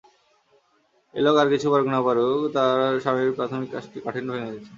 [1.13, 3.69] এই লোক আর কিছু পারুন না-পরুিন, তাঁর স্বামীর প্রাথমিক
[4.05, 4.69] কাঠিন্য ভেঙে দিয়েছেন।